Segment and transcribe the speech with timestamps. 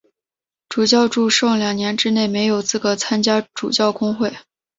[0.67, 4.33] 主教祝圣两年之内没有资格参加主教公会。